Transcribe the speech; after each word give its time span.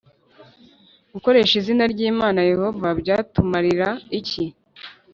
gukoresha 1.13 1.53
izina 1.61 1.83
ry 1.93 1.99
Imana 2.11 2.39
Yehova 2.51 2.87
byatumarira 3.01 3.87
iki 4.19 4.45